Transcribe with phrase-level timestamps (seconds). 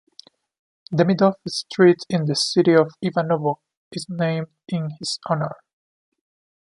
[0.91, 3.59] Demidov Street in the city of Ivanovo
[3.91, 5.57] is named in his honor.